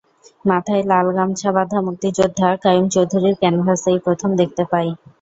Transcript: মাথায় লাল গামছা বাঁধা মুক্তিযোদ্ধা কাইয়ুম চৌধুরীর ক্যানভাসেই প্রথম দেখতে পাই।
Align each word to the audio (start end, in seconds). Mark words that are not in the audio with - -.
মাথায় 0.45 0.83
লাল 0.83 1.07
গামছা 1.17 1.49
বাঁধা 1.55 1.79
মুক্তিযোদ্ধা 1.87 2.47
কাইয়ুম 2.63 2.85
চৌধুরীর 2.95 3.35
ক্যানভাসেই 3.41 3.97
প্রথম 4.05 4.29
দেখতে 4.41 4.63
পাই। 4.71 4.87